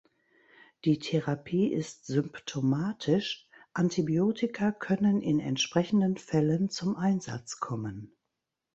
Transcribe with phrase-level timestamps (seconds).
[0.83, 8.11] Die Therapie ist symptomatisch, Antibiotika können in entsprechenden Fällen zum Einsatz kommen.